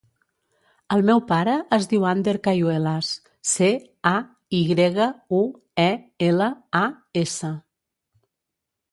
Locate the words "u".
5.41-5.41